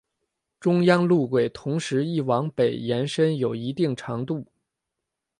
[0.59, 4.47] 中央路轨同时亦往北延伸有一定长度。